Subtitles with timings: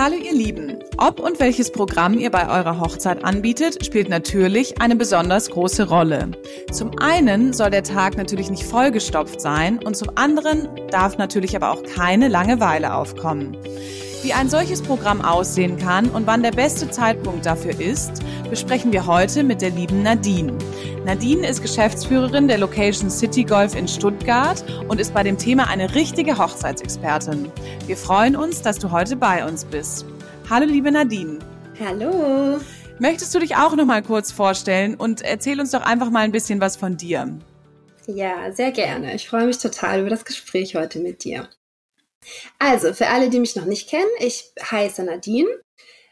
[0.00, 0.78] Hallo ihr Lieben.
[0.96, 6.30] Ob und welches Programm ihr bei eurer Hochzeit anbietet, spielt natürlich eine besonders große Rolle.
[6.70, 11.72] Zum einen soll der Tag natürlich nicht vollgestopft sein und zum anderen darf natürlich aber
[11.72, 13.56] auch keine Langeweile aufkommen.
[14.22, 19.06] Wie ein solches Programm aussehen kann und wann der beste Zeitpunkt dafür ist, besprechen wir
[19.06, 20.52] heute mit der lieben Nadine.
[21.04, 25.94] Nadine ist Geschäftsführerin der Location City Golf in Stuttgart und ist bei dem Thema eine
[25.94, 27.52] richtige Hochzeitsexpertin.
[27.86, 30.04] Wir freuen uns, dass du heute bei uns bist.
[30.50, 31.38] Hallo liebe Nadine.
[31.78, 32.60] Hallo.
[32.98, 36.32] Möchtest du dich auch noch mal kurz vorstellen und erzähl uns doch einfach mal ein
[36.32, 37.38] bisschen was von dir?
[38.08, 39.14] Ja, sehr gerne.
[39.14, 41.48] Ich freue mich total über das Gespräch heute mit dir.
[42.58, 45.48] Also, für alle, die mich noch nicht kennen, ich heiße Nadine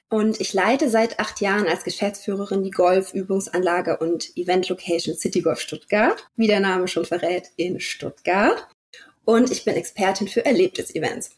[0.08, 5.60] und ich leite seit acht Jahren als Geschäftsführerin die Golfübungsanlage und Event Location City Golf
[5.60, 8.68] Stuttgart, wie der Name schon verrät, in Stuttgart.
[9.24, 11.30] Und ich bin Expertin für Erlebnis-Events.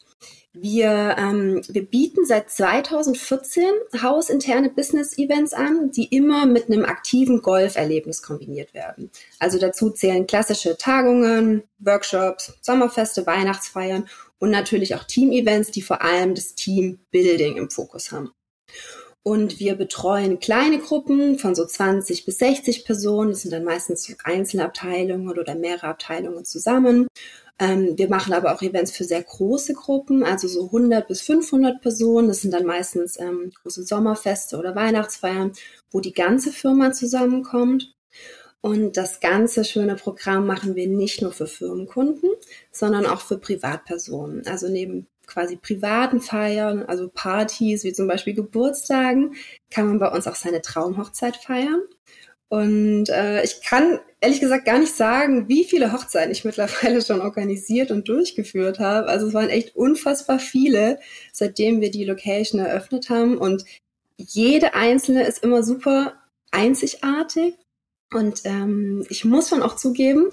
[0.53, 3.65] Wir, ähm, wir bieten seit 2014
[4.01, 9.11] hausinterne Business-Events an, die immer mit einem aktiven Golferlebnis kombiniert werden.
[9.37, 16.33] Also dazu zählen klassische Tagungen, Workshops, Sommerfeste, Weihnachtsfeiern und natürlich auch Team-Events, die vor allem
[16.33, 18.31] das Team-Building im Fokus haben.
[19.21, 23.31] Und wir betreuen kleine Gruppen von so 20 bis 60 Personen.
[23.31, 27.07] Das sind dann meistens einzelne Abteilungen oder mehrere Abteilungen zusammen.
[27.59, 31.81] Ähm, wir machen aber auch Events für sehr große Gruppen, also so 100 bis 500
[31.81, 32.29] Personen.
[32.29, 35.51] Das sind dann meistens ähm, große Sommerfeste oder Weihnachtsfeiern,
[35.91, 37.93] wo die ganze Firma zusammenkommt.
[38.61, 42.29] Und das ganze schöne Programm machen wir nicht nur für Firmenkunden,
[42.71, 44.45] sondern auch für Privatpersonen.
[44.47, 49.35] Also neben quasi privaten Feiern, also Partys wie zum Beispiel Geburtstagen,
[49.69, 51.81] kann man bei uns auch seine Traumhochzeit feiern.
[52.49, 57.21] Und äh, ich kann ehrlich gesagt gar nicht sagen, wie viele Hochzeiten ich mittlerweile schon
[57.21, 59.07] organisiert und durchgeführt habe.
[59.07, 60.99] Also es waren echt unfassbar viele,
[61.31, 63.37] seitdem wir die Location eröffnet haben.
[63.37, 63.65] Und
[64.17, 66.13] jede einzelne ist immer super
[66.51, 67.55] einzigartig.
[68.11, 70.29] Und ähm, ich muss schon auch zugeben,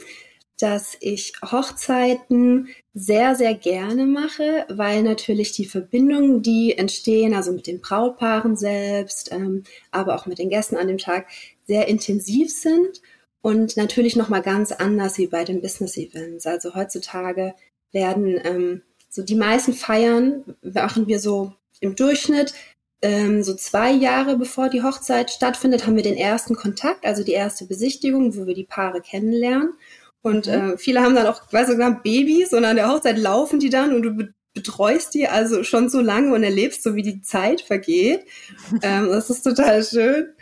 [0.59, 7.67] dass ich Hochzeiten sehr, sehr gerne mache, weil natürlich die Verbindungen, die entstehen, also mit
[7.67, 11.27] den Brautpaaren selbst, ähm, aber auch mit den Gästen an dem Tag,
[11.67, 13.03] sehr intensiv sind
[13.47, 16.49] und natürlich nochmal ganz anders wie bei den Business-Events.
[16.49, 17.55] Also heutzutage
[17.93, 22.55] werden ähm, so die meisten Feiern machen wir so im Durchschnitt
[23.03, 27.35] ähm, so zwei Jahre bevor die Hochzeit stattfindet, haben wir den ersten Kontakt, also die
[27.35, 29.75] erste Besichtigung, wo wir die Paare kennenlernen.
[30.23, 30.53] Und mhm.
[30.53, 33.95] äh, viele haben dann auch, weiß sogar Babys und an der Hochzeit laufen die dann
[33.95, 38.25] und du betreust die also schon so lange und erlebst so, wie die Zeit vergeht.
[38.83, 40.33] ähm, das ist total schön.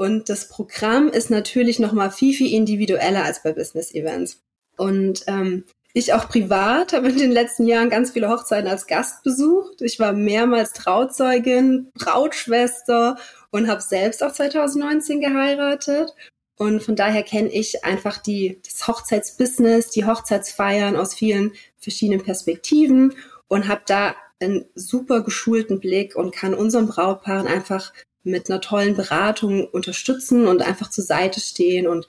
[0.00, 4.40] Und das Programm ist natürlich noch mal viel, viel individueller als bei Business Events.
[4.78, 9.22] Und ähm, ich auch privat habe in den letzten Jahren ganz viele Hochzeiten als Gast
[9.24, 9.82] besucht.
[9.82, 13.18] Ich war mehrmals Trauzeugin, Brautschwester
[13.50, 16.14] und habe selbst auch 2019 geheiratet.
[16.56, 23.12] Und von daher kenne ich einfach die, das Hochzeitsbusiness, die Hochzeitsfeiern aus vielen verschiedenen Perspektiven
[23.48, 27.92] und habe da einen super geschulten Blick und kann unseren Brautpaaren einfach
[28.22, 32.06] mit einer tollen Beratung unterstützen und einfach zur Seite stehen und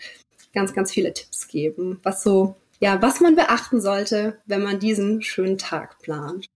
[0.53, 5.21] ganz, ganz viele Tipps geben, was so ja, was man beachten sollte, wenn man diesen
[5.21, 6.47] schönen Tag plant.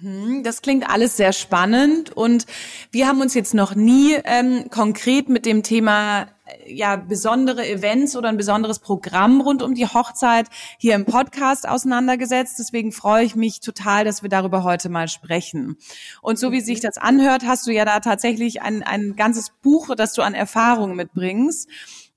[0.00, 2.46] Mhm, das klingt alles sehr spannend und
[2.90, 6.28] wir haben uns jetzt noch nie ähm, konkret mit dem Thema
[6.66, 10.48] ja besondere Events oder ein besonderes Programm rund um die Hochzeit
[10.78, 12.58] hier im Podcast auseinandergesetzt.
[12.58, 15.76] Deswegen freue ich mich total, dass wir darüber heute mal sprechen.
[16.20, 19.94] Und so wie sich das anhört, hast du ja da tatsächlich ein, ein ganzes Buch,
[19.96, 21.68] das du an Erfahrungen mitbringst.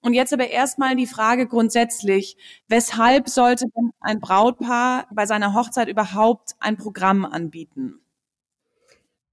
[0.01, 2.37] Und jetzt aber erstmal die Frage grundsätzlich,
[2.67, 3.65] weshalb sollte
[4.01, 8.01] ein Brautpaar bei seiner Hochzeit überhaupt ein Programm anbieten?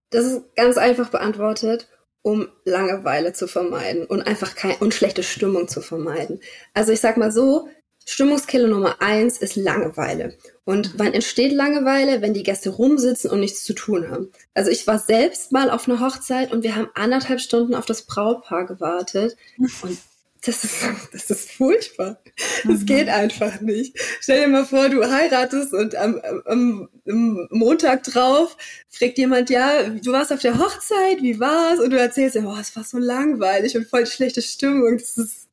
[0.09, 1.89] Das ist ganz einfach beantwortet,
[2.23, 6.41] um Langeweile zu vermeiden und einfach keine und schlechte Stimmung zu vermeiden.
[6.73, 7.69] Also ich sag mal so,
[8.05, 10.37] Stimmungskiller Nummer eins ist Langeweile.
[10.65, 12.21] Und wann entsteht Langeweile?
[12.21, 14.33] Wenn die Gäste rumsitzen und nichts zu tun haben.
[14.55, 18.03] Also ich war selbst mal auf einer Hochzeit und wir haben anderthalb Stunden auf das
[18.03, 19.37] Brautpaar gewartet
[19.83, 19.99] und
[20.45, 22.21] das ist, das ist furchtbar.
[22.65, 22.87] Das mhm.
[22.87, 23.97] geht einfach nicht.
[24.21, 28.57] Stell dir mal vor, du heiratest und am, am, am, Montag drauf
[28.89, 31.79] fragt jemand, ja, du warst auf der Hochzeit, wie war's?
[31.79, 34.99] Und du erzählst ja, oh, es war so langweilig und voll schlechte Stimmung.
[34.99, 35.49] Das ist,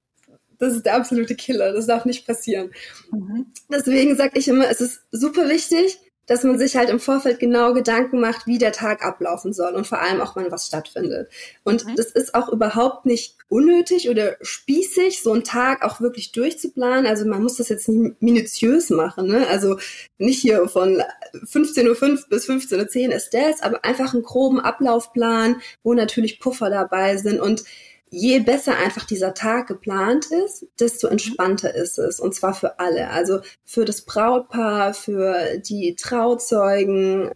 [0.58, 1.72] das ist der absolute Killer.
[1.72, 2.72] Das darf nicht passieren.
[3.12, 3.46] Mhm.
[3.72, 7.74] Deswegen sage ich immer, es ist super wichtig, dass man sich halt im Vorfeld genau
[7.74, 11.28] Gedanken macht, wie der Tag ablaufen soll und vor allem auch, wann was stattfindet.
[11.64, 11.96] Und mhm.
[11.96, 17.08] das ist auch überhaupt nicht unnötig oder spießig, so einen Tag auch wirklich durchzuplanen.
[17.08, 19.48] Also man muss das jetzt nicht minutiös machen, ne?
[19.48, 19.80] Also
[20.20, 21.02] nicht hier von
[21.34, 26.70] 15.05 Uhr bis 15.10 Uhr ist das, aber einfach einen groben Ablaufplan, wo natürlich Puffer
[26.70, 27.64] dabei sind und
[28.10, 32.20] je besser einfach dieser Tag geplant ist, desto entspannter ist es.
[32.20, 33.10] Und zwar für alle.
[33.10, 37.32] Also für das Brautpaar, für die Trauzeugen.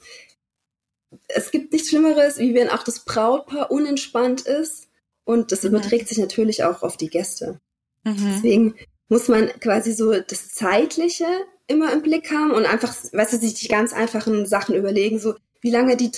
[1.28, 4.88] Es gibt nichts Schlimmeres, wie wenn auch das Brautpaar unentspannt ist.
[5.26, 5.70] Und das mhm.
[5.70, 7.60] überträgt sich natürlich auch auf die Gäste.
[8.04, 8.32] Mhm.
[8.34, 8.76] Deswegen
[9.10, 11.28] muss man quasi so das Zeitliche
[11.68, 15.36] immer im Blick haben und einfach, weißt du, sich die ganz einfachen Sachen überlegen, so
[15.62, 16.12] wie lange die,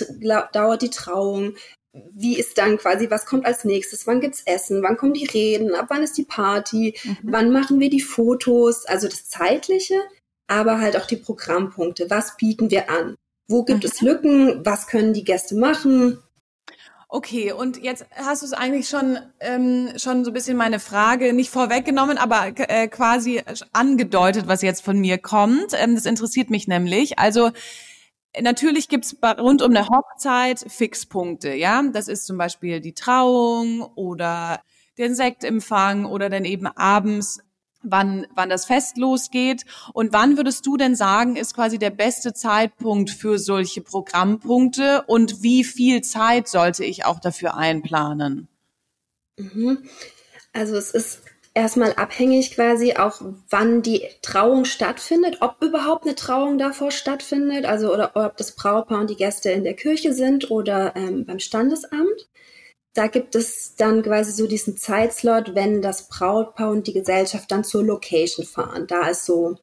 [0.52, 1.54] dauert die Trauung,
[2.12, 5.74] wie ist dann quasi, was kommt als nächstes, wann gibt's Essen, wann kommen die Reden,
[5.74, 7.16] ab wann ist die Party, mhm.
[7.22, 10.00] wann machen wir die Fotos, also das Zeitliche,
[10.46, 13.16] aber halt auch die Programmpunkte, was bieten wir an,
[13.48, 13.90] wo gibt mhm.
[13.90, 16.18] es Lücken, was können die Gäste machen.
[17.08, 21.32] Okay, und jetzt hast du es eigentlich schon ähm, schon so ein bisschen meine Frage
[21.32, 25.72] nicht vorweggenommen, aber äh, quasi angedeutet, was jetzt von mir kommt.
[25.72, 27.20] Ähm, das interessiert mich nämlich.
[27.20, 27.52] Also
[28.40, 31.82] Natürlich gibt's rund um eine Hochzeit Fixpunkte, ja.
[31.92, 34.60] Das ist zum Beispiel die Trauung oder
[34.98, 37.40] den Sektempfang oder dann eben abends,
[37.82, 39.64] wann, wann das Fest losgeht.
[39.92, 45.42] Und wann würdest du denn sagen, ist quasi der beste Zeitpunkt für solche Programmpunkte und
[45.42, 48.48] wie viel Zeit sollte ich auch dafür einplanen?
[49.38, 49.88] Mhm.
[50.52, 51.20] Also es ist
[51.56, 57.92] erstmal abhängig quasi auch, wann die Trauung stattfindet, ob überhaupt eine Trauung davor stattfindet, also
[57.92, 62.28] oder ob das Brautpaar und die Gäste in der Kirche sind oder ähm, beim Standesamt.
[62.94, 67.64] Da gibt es dann quasi so diesen Zeitslot, wenn das Brautpaar und die Gesellschaft dann
[67.64, 68.86] zur Location fahren.
[68.86, 69.56] Da ist so,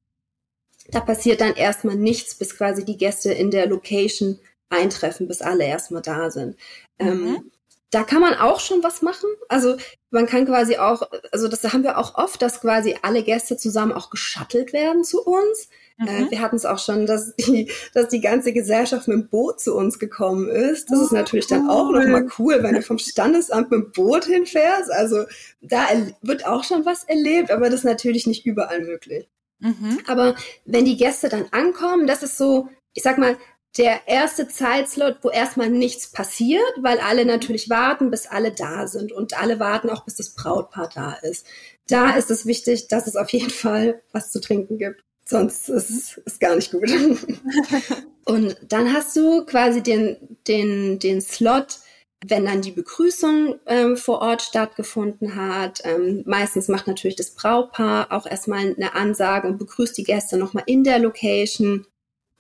[0.90, 5.66] da passiert dann erstmal nichts, bis quasi die Gäste in der Location eintreffen, bis alle
[5.66, 6.58] erstmal da sind.
[6.98, 7.36] Ähm, mhm.
[7.36, 7.52] Ähm,
[7.94, 9.30] da kann man auch schon was machen.
[9.50, 9.78] Also
[10.10, 13.92] man kann quasi auch, also das haben wir auch oft, dass quasi alle Gäste zusammen
[13.92, 15.70] auch geschattelt werden zu uns.
[15.98, 16.08] Mhm.
[16.08, 19.60] Äh, wir hatten es auch schon, dass die, dass die ganze Gesellschaft mit dem Boot
[19.60, 20.90] zu uns gekommen ist.
[20.90, 24.26] Das oh, ist natürlich dann auch nochmal cool, wenn du vom Standesamt mit dem Boot
[24.26, 24.92] hinfährst.
[24.92, 25.26] Also
[25.62, 25.86] da
[26.22, 29.28] wird auch schon was erlebt, aber das ist natürlich nicht überall möglich.
[29.60, 30.00] Mhm.
[30.08, 30.36] Aber
[30.66, 33.38] wenn die Gäste dann ankommen, das ist so, ich sag mal,
[33.78, 39.12] der erste Zeitslot, wo erstmal nichts passiert, weil alle natürlich warten, bis alle da sind
[39.12, 41.48] und alle warten auch, bis das Brautpaar da ist.
[41.88, 45.04] Da ist es wichtig, dass es auf jeden Fall was zu trinken gibt.
[45.26, 46.92] Sonst ist es gar nicht gut.
[48.26, 50.18] und dann hast du quasi den,
[50.48, 51.80] den, den Slot,
[52.26, 55.82] wenn dann die Begrüßung ähm, vor Ort stattgefunden hat.
[55.84, 60.64] Ähm, meistens macht natürlich das Brautpaar auch erstmal eine Ansage und begrüßt die Gäste nochmal
[60.68, 61.88] in der Location.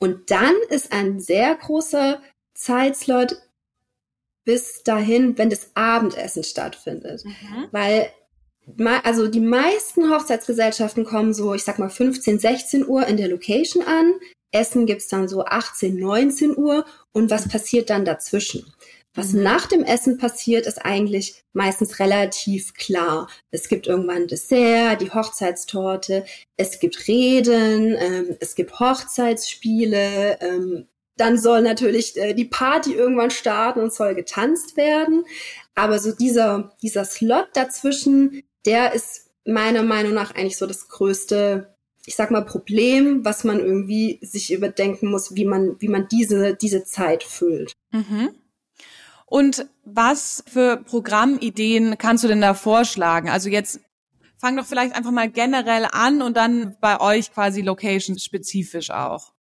[0.04, 2.22] Und dann ist ein sehr großer
[2.54, 3.38] Zeitslot
[4.44, 7.24] bis dahin, wenn das Abendessen stattfindet.
[7.24, 7.70] Mhm.
[7.72, 8.10] Weil
[9.06, 13.82] also die meisten Hochzeitsgesellschaften kommen so, ich sag mal 15, 16 Uhr in der Location
[13.82, 14.16] an.
[14.52, 18.74] Essen gibt's dann so 18, 19 Uhr und was passiert dann dazwischen?
[19.14, 19.44] Was mhm.
[19.44, 23.30] nach dem Essen passiert, ist eigentlich meistens relativ klar.
[23.52, 26.26] Es gibt irgendwann Dessert, die Hochzeitstorte,
[26.58, 33.30] es gibt Reden, ähm, es gibt Hochzeitsspiele, ähm, dann soll natürlich äh, die Party irgendwann
[33.30, 35.26] starten und soll getanzt werden.
[35.76, 41.76] Aber so dieser, dieser Slot dazwischen, der ist meiner Meinung nach eigentlich so das größte,
[42.06, 46.56] ich sag mal, Problem, was man irgendwie sich überdenken muss, wie man, wie man diese,
[46.56, 47.74] diese Zeit füllt.
[47.92, 48.30] Mhm.
[49.34, 53.30] Und was für Programmideen kannst du denn da vorschlagen?
[53.30, 53.80] Also jetzt
[54.38, 59.34] fang doch vielleicht einfach mal generell an und dann bei euch quasi location-spezifisch auch.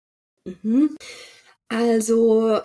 [0.46, 0.98] Mhm.
[1.68, 2.62] Also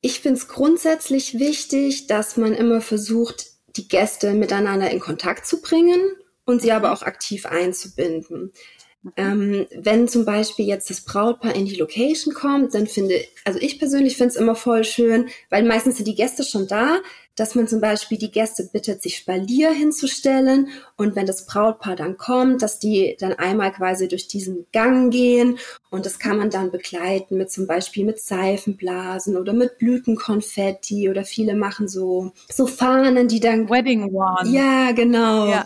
[0.00, 5.60] ich finde es grundsätzlich wichtig, dass man immer versucht, die Gäste miteinander in Kontakt zu
[5.60, 6.00] bringen
[6.46, 6.94] und sie aber mhm.
[6.94, 8.54] auch aktiv einzubinden.
[9.02, 9.12] Mhm.
[9.16, 13.14] Ähm, wenn zum Beispiel jetzt das Brautpaar in die Location kommt, dann finde,
[13.44, 16.98] also ich persönlich finde es immer voll schön, weil meistens sind die Gäste schon da,
[17.34, 22.18] dass man zum Beispiel die Gäste bittet, sich Spalier hinzustellen und wenn das Brautpaar dann
[22.18, 26.70] kommt, dass die dann einmal quasi durch diesen Gang gehen und das kann man dann
[26.70, 33.28] begleiten mit zum Beispiel mit Seifenblasen oder mit Blütenkonfetti oder viele machen so, so Fahnen,
[33.28, 33.70] die dann...
[33.70, 34.50] Wedding One.
[34.50, 35.48] Ja, genau.
[35.48, 35.64] Ja.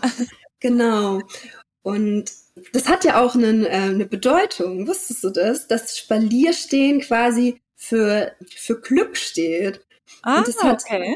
[0.61, 1.21] Genau.
[1.85, 2.31] Und
[2.73, 4.87] das hat ja auch einen, äh, eine Bedeutung.
[4.87, 5.67] Wusstest du das?
[5.67, 9.81] Dass Spalierstehen quasi für, für Glück steht.
[10.23, 11.15] Ah, hat, okay.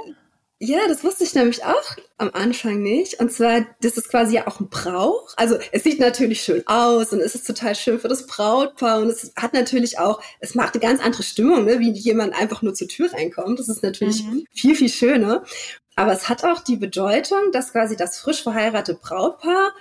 [0.59, 3.19] Ja, das wusste ich nämlich auch am Anfang nicht.
[3.19, 5.33] Und zwar, das ist quasi ja auch ein Brauch.
[5.37, 9.07] Also es sieht natürlich schön aus und es ist total schön für das Brautpaar und
[9.07, 12.75] es hat natürlich auch, es macht eine ganz andere Stimmung, ne, wie jemand einfach nur
[12.75, 13.57] zur Tür reinkommt.
[13.57, 14.45] Das ist natürlich mhm.
[14.53, 15.43] viel, viel schöner.
[15.95, 19.73] Aber es hat auch die Bedeutung, dass quasi das frisch verheiratete Brautpaar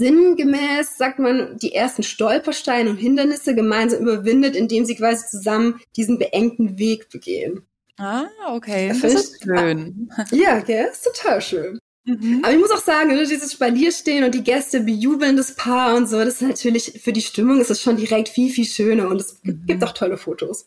[0.00, 6.18] sinngemäß, sagt man, die ersten Stolpersteine und Hindernisse gemeinsam überwindet, indem sie quasi zusammen diesen
[6.18, 7.66] beengten Weg begehen.
[7.98, 8.88] Ah, okay.
[8.88, 10.10] Das, das ist schön.
[10.32, 10.88] Ja, gell?
[10.90, 11.78] Ist total schön.
[12.06, 12.40] Mhm.
[12.42, 15.94] Aber ich muss auch sagen, ne, dieses Spalier stehen und die Gäste bejubeln das Paar
[15.94, 19.08] und so, das ist natürlich für die Stimmung ist es schon direkt viel, viel schöner
[19.08, 19.66] und es mhm.
[19.66, 20.66] gibt auch tolle Fotos.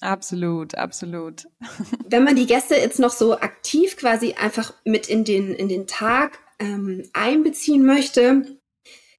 [0.00, 1.44] Absolut, absolut.
[2.08, 5.86] Wenn man die Gäste jetzt noch so aktiv quasi einfach mit in den, in den
[5.86, 8.58] Tag ähm, einbeziehen möchte,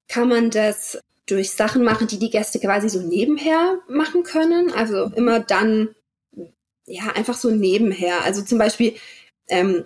[0.08, 4.72] kann man das durch Sachen machen, die die Gäste quasi so nebenher machen können.
[4.72, 5.96] Also immer dann
[6.86, 8.24] ja, einfach so nebenher.
[8.24, 8.96] Also zum Beispiel,
[9.48, 9.86] ähm,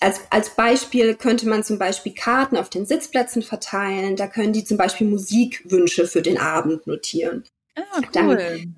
[0.00, 4.16] als, als Beispiel könnte man zum Beispiel Karten auf den Sitzplätzen verteilen.
[4.16, 7.44] Da können die zum Beispiel Musikwünsche für den Abend notieren.
[7.76, 8.08] Ah, cool.
[8.12, 8.76] Dann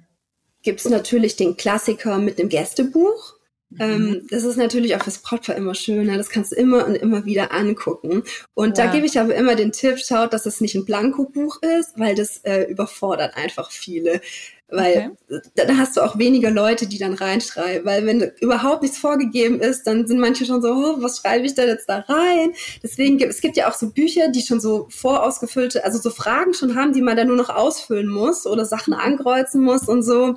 [0.62, 3.35] gibt es natürlich den Klassiker mit dem Gästebuch.
[3.70, 3.80] Mhm.
[3.80, 6.16] Ähm, das ist natürlich auch fürs Brautpaar immer schöner.
[6.16, 8.22] Das kannst du immer und immer wieder angucken.
[8.54, 8.86] Und ja.
[8.86, 12.14] da gebe ich aber immer den Tipp, schaut, dass es nicht ein Blankobuch ist, weil
[12.14, 14.20] das äh, überfordert einfach viele.
[14.68, 15.40] Weil okay.
[15.54, 17.86] da hast du auch weniger Leute, die dann reinschreiben.
[17.86, 21.54] Weil wenn überhaupt nichts vorgegeben ist, dann sind manche schon so, oh, was schreibe ich
[21.54, 22.52] denn jetzt da rein?
[22.82, 26.52] Deswegen gibt es gibt ja auch so Bücher, die schon so vorausgefüllte, also so Fragen
[26.52, 30.36] schon haben, die man dann nur noch ausfüllen muss oder Sachen ankreuzen muss und so.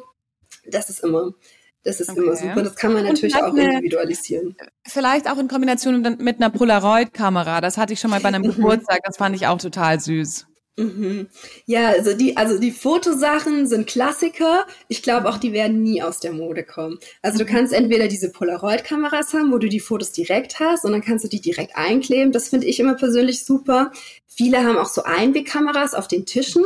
[0.68, 1.34] Das ist immer,
[1.84, 2.20] das ist okay.
[2.20, 2.62] immer super.
[2.62, 4.56] Das kann man natürlich auch individualisieren.
[4.86, 7.62] Vielleicht auch in Kombination mit einer Polaroid-Kamera.
[7.62, 9.00] Das hatte ich schon mal bei einem Geburtstag.
[9.04, 10.46] Das fand ich auch total süß.
[10.80, 11.28] Mhm.
[11.66, 14.66] Ja, also die, also die Fotosachen sind Klassiker.
[14.88, 17.00] Ich glaube auch, die werden nie aus der Mode kommen.
[17.22, 17.50] Also du mhm.
[17.50, 21.30] kannst entweder diese Polaroid-Kameras haben, wo du die Fotos direkt hast und dann kannst du
[21.30, 22.32] die direkt einkleben.
[22.32, 23.92] Das finde ich immer persönlich super.
[24.26, 26.64] Viele haben auch so Einwegkameras auf den Tischen,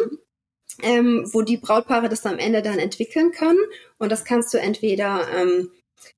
[0.81, 3.59] ähm, wo die Brautpaare das am Ende dann entwickeln können.
[3.97, 5.71] Und das kannst du entweder ähm,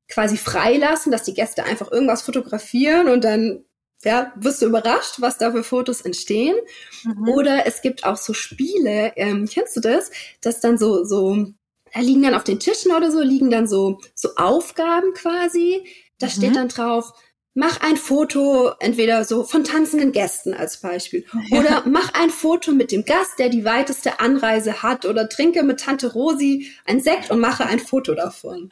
[0.08, 3.66] quasi freilassen, dass die Gäste einfach irgendwas fotografieren und dann
[4.04, 6.56] ja, wirst du überrascht, was da für Fotos entstehen.
[7.04, 7.30] Mhm.
[7.30, 10.12] Oder es gibt auch so Spiele, ähm, kennst du das?
[10.42, 11.48] Dass dann so, so,
[11.92, 15.88] da liegen dann auf den Tischen oder so, liegen dann so, so Aufgaben quasi.
[16.20, 16.32] Da mhm.
[16.32, 17.14] steht dann drauf,
[17.56, 21.26] mach ein Foto, entweder so von tanzenden Gästen als Beispiel.
[21.50, 21.60] Ja.
[21.60, 25.06] Oder mach ein Foto mit dem Gast, der die weiteste Anreise hat.
[25.06, 28.70] Oder trinke mit Tante Rosi ein Sekt und mache ein Foto davon.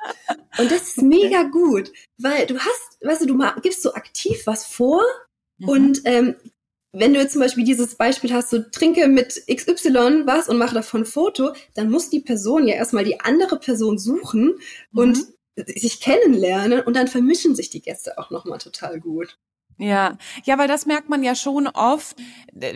[0.60, 4.66] Und das ist mega gut, weil du hast, weißt du, du gibst so aktiv was
[4.66, 5.02] vor
[5.58, 5.70] mhm.
[5.70, 6.36] und ähm,
[6.96, 10.76] wenn du jetzt zum Beispiel dieses Beispiel hast, so trinke mit XY was und mache
[10.76, 14.60] davon ein Foto, dann muss die Person ja erstmal die andere Person suchen
[14.92, 15.00] mhm.
[15.00, 15.18] und
[15.56, 19.38] sich kennenlernen und dann vermischen sich die Gäste auch nochmal total gut.
[19.78, 22.16] Ja, ja, weil das merkt man ja schon oft,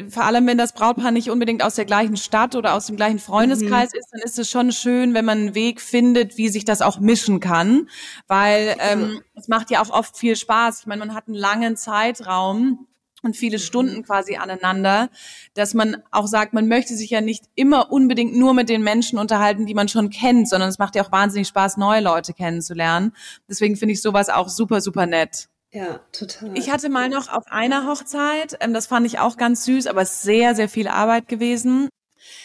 [0.09, 3.19] vor allem wenn das Brautpaar nicht unbedingt aus der gleichen Stadt oder aus dem gleichen
[3.19, 3.99] Freundeskreis mhm.
[3.99, 6.99] ist, dann ist es schon schön, wenn man einen Weg findet, wie sich das auch
[6.99, 7.87] mischen kann,
[8.27, 10.81] weil ähm, es macht ja auch oft viel Spaß.
[10.81, 12.87] Ich meine, man hat einen langen Zeitraum
[13.27, 15.09] und viele Stunden quasi aneinander,
[15.53, 19.19] dass man auch sagt, man möchte sich ja nicht immer unbedingt nur mit den Menschen
[19.19, 23.13] unterhalten, die man schon kennt, sondern es macht ja auch wahnsinnig Spaß, neue Leute kennenzulernen.
[23.47, 25.49] Deswegen finde ich sowas auch super, super nett.
[25.71, 26.57] Ja, total.
[26.57, 30.05] Ich hatte mal noch auf einer Hochzeit, ähm, das fand ich auch ganz süß, aber
[30.05, 31.89] sehr, sehr viel Arbeit gewesen.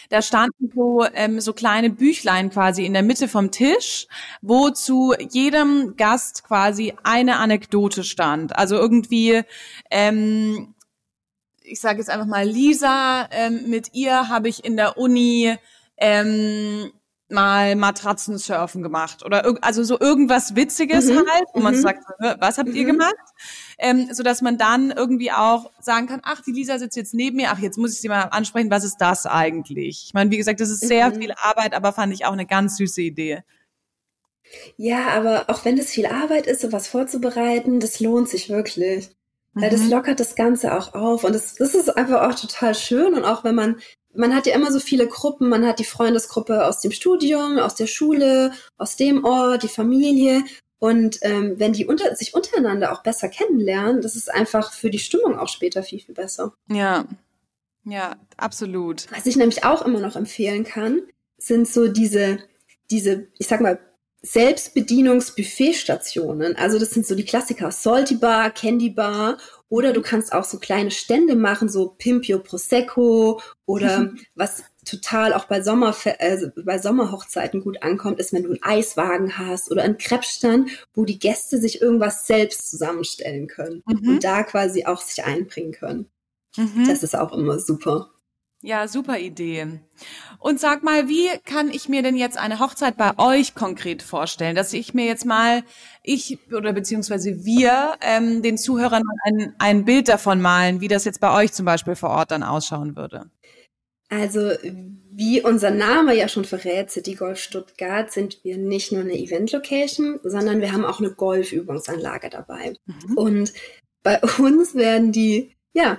[0.09, 4.07] Da standen so, ähm, so kleine Büchlein quasi in der Mitte vom Tisch,
[4.41, 8.57] wo zu jedem Gast quasi eine Anekdote stand.
[8.57, 9.43] Also irgendwie,
[9.91, 10.75] ähm,
[11.63, 15.57] ich sage jetzt einfach mal, Lisa, ähm, mit ihr habe ich in der Uni
[15.97, 16.93] ähm,
[17.33, 21.19] mal Matratzensurfen gemacht oder also so irgendwas Witziges mhm.
[21.29, 21.81] halt, wo man mhm.
[21.81, 22.05] sagt,
[22.39, 22.77] was habt mhm.
[22.77, 23.15] ihr gemacht?
[23.79, 27.37] Ähm, so dass man dann irgendwie auch sagen kann, ach, die Lisa sitzt jetzt neben
[27.37, 30.05] mir, ach, jetzt muss ich sie mal ansprechen, was ist das eigentlich?
[30.07, 31.21] Ich meine, wie gesagt, das ist sehr mhm.
[31.21, 33.43] viel Arbeit, aber fand ich auch eine ganz süße Idee.
[34.77, 39.11] Ja, aber auch wenn es viel Arbeit ist, sowas vorzubereiten, das lohnt sich wirklich.
[39.55, 39.91] Weil das mhm.
[39.91, 43.45] lockert das Ganze auch auf und das, das ist einfach auch total schön und auch
[43.45, 43.77] wenn man
[44.15, 45.49] man hat ja immer so viele Gruppen.
[45.49, 50.45] Man hat die Freundesgruppe aus dem Studium, aus der Schule, aus dem Ort, die Familie.
[50.79, 54.99] Und ähm, wenn die unter, sich untereinander auch besser kennenlernen, das ist einfach für die
[54.99, 56.55] Stimmung auch später viel, viel besser.
[56.69, 57.07] Ja,
[57.85, 59.07] ja, absolut.
[59.11, 61.03] Was ich nämlich auch immer noch empfehlen kann,
[61.39, 62.39] sind so diese,
[62.91, 63.79] diese, ich sag mal,
[64.23, 66.55] Selbstbedienungsbuffetstationen.
[66.57, 69.39] Also das sind so die Klassiker Salty Bar, Candy Bar
[69.69, 75.47] oder du kannst auch so kleine Stände machen, so Pimpio Prosecco oder was total auch
[75.47, 79.99] bei, Sommer, also bei Sommerhochzeiten gut ankommt, ist, wenn du einen Eiswagen hast oder einen
[79.99, 84.09] Krebsstand, wo die Gäste sich irgendwas selbst zusammenstellen können mhm.
[84.09, 86.11] und da quasi auch sich einbringen können.
[86.57, 86.87] Mhm.
[86.87, 88.12] Das ist auch immer super.
[88.65, 89.81] Ja, super Idee.
[90.39, 94.55] Und sag mal, wie kann ich mir denn jetzt eine Hochzeit bei euch konkret vorstellen,
[94.55, 95.65] dass ich mir jetzt mal,
[96.05, 101.21] ich oder beziehungsweise wir ähm, den Zuhörern ein, ein Bild davon malen, wie das jetzt
[101.21, 103.31] bei euch zum Beispiel vor Ort dann ausschauen würde?
[104.09, 104.53] Also
[105.11, 110.21] wie unser Name ja schon verrät, City Golf Stuttgart, sind wir nicht nur eine Event-Location,
[110.23, 112.77] sondern wir haben auch eine Golfübungsanlage dabei.
[112.87, 113.19] Mhm.
[113.19, 113.53] Und
[114.05, 115.99] bei uns werden die, ja,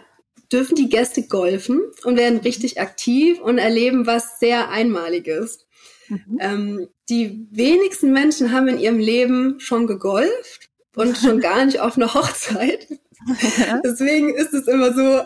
[0.54, 5.66] dürfen die Gäste golfen und werden richtig aktiv und erleben was sehr Einmaliges.
[6.08, 6.38] Mhm.
[6.40, 11.98] Ähm, die wenigsten Menschen haben in ihrem Leben schon gegolft und schon gar nicht auf
[11.98, 12.88] einer Hochzeit.
[13.84, 15.26] Deswegen ist es immer so,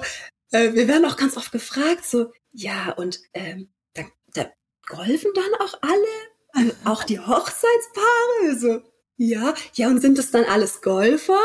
[0.52, 4.04] äh, wir werden auch ganz oft gefragt, so, ja, und ähm, da,
[4.34, 4.50] da
[4.88, 8.82] golfen dann auch alle, auch die Hochzeitspaare, so,
[9.18, 11.40] ja, ja, und sind es dann alles Golfer?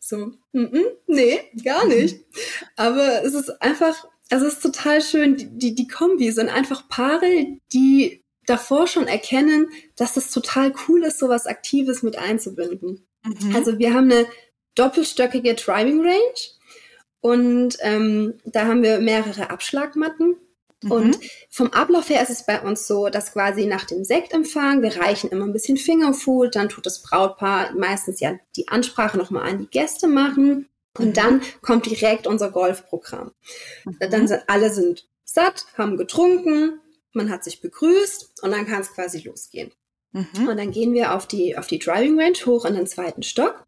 [0.00, 0.68] So, mm
[1.06, 1.90] nee, gar mhm.
[1.90, 2.24] nicht.
[2.76, 6.88] Aber es ist einfach, also es ist total schön, die, die, die Kombi sind einfach
[6.88, 13.06] Paare, die davor schon erkennen, dass es total cool ist, sowas Aktives mit einzubinden.
[13.24, 13.54] Mhm.
[13.54, 14.26] Also wir haben eine
[14.74, 16.40] doppelstöckige Driving Range
[17.20, 20.36] und ähm, da haben wir mehrere Abschlagmatten
[20.82, 20.92] Mhm.
[20.92, 21.18] Und
[21.50, 25.30] vom Ablauf her ist es bei uns so, dass quasi nach dem Sektempfang, wir reichen
[25.30, 29.70] immer ein bisschen Fingerfood, dann tut das Brautpaar meistens ja die Ansprache nochmal an die
[29.70, 30.68] Gäste machen.
[30.96, 31.12] Und mhm.
[31.14, 33.32] dann kommt direkt unser Golfprogramm.
[33.84, 33.96] Mhm.
[34.10, 36.80] Dann sind alle sind satt, haben getrunken,
[37.12, 39.72] man hat sich begrüßt und dann kann es quasi losgehen.
[40.12, 40.48] Mhm.
[40.48, 43.64] Und dann gehen wir auf die, auf die Driving Range hoch in den zweiten Stock.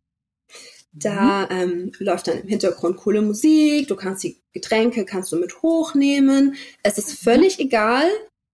[0.92, 1.56] Da mhm.
[1.56, 6.56] ähm, läuft dann im Hintergrund coole Musik, du kannst die Getränke kannst du mit hochnehmen.
[6.82, 8.08] Es ist völlig egal,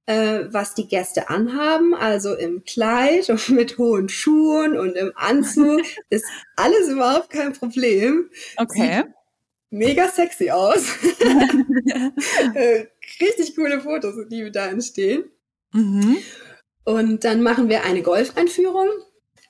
[0.07, 5.81] äh, was die Gäste anhaben, also im Kleid und mit hohen Schuhen und im Anzug
[6.11, 6.27] ist
[6.57, 8.31] alles überhaupt kein Problem.
[8.57, 8.97] Okay.
[8.97, 9.15] Sieht
[9.71, 10.85] mega sexy aus.
[12.55, 12.87] Äh,
[13.21, 15.25] richtig coole Fotos, die da entstehen.
[15.73, 16.19] Mhm.
[16.85, 18.89] Und dann machen wir eine Golfeinführung.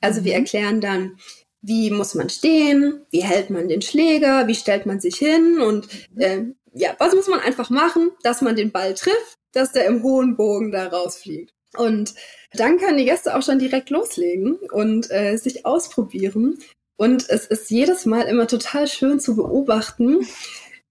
[0.00, 0.24] Also mhm.
[0.24, 1.18] wir erklären dann,
[1.66, 5.88] wie muss man stehen, wie hält man den Schläger, wie stellt man sich hin und
[6.16, 10.02] äh, ja, was muss man einfach machen, dass man den Ball trifft, dass der im
[10.02, 11.52] hohen Bogen da rausfliegt.
[11.76, 12.14] Und
[12.52, 16.58] dann können die Gäste auch schon direkt loslegen und äh, sich ausprobieren.
[16.96, 20.26] Und es ist jedes Mal immer total schön zu beobachten,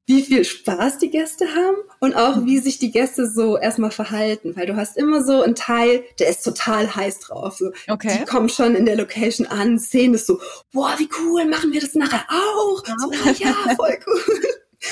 [0.08, 4.56] wie viel Spaß die Gäste haben und auch wie sich die Gäste so erstmal verhalten,
[4.56, 7.58] weil du hast immer so einen Teil, der ist total heiß drauf.
[7.58, 7.72] So.
[7.88, 8.20] Okay.
[8.20, 10.39] Die kommen schon in der Location an, sehen es so,
[10.72, 12.84] boah, wie cool, machen wir das nachher auch?
[12.88, 14.41] Ja, so, oh, ja voll cool.